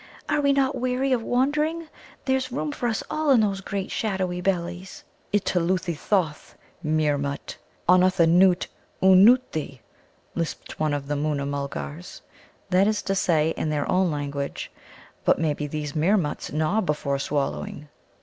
[0.27, 1.87] "Are we not weary of wandering?
[2.25, 8.65] There's room for us all in those great shadowy bellies." "Itthiluthi thoth 'Meermut' onnoth anoot
[9.03, 9.81] oonoothi,"
[10.33, 12.23] lisped one of the Moona mulgars
[12.71, 14.71] that is to say, in their own language,
[15.23, 17.87] "But maybe these Meermuts gnaw before swallowing."